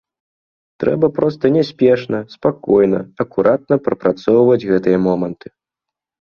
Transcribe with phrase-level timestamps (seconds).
[0.83, 5.47] Трэба проста няспешна, спакойна, акуратна прапрацоўваць гэтыя моманты.